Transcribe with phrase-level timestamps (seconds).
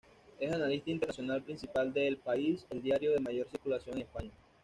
[0.39, 4.31] Es analista internacional principal de "El País", el diario de mayor circulación en España.